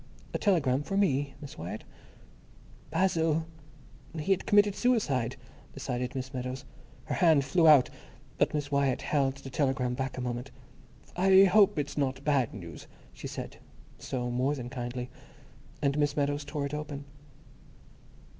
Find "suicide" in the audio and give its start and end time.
4.73-5.35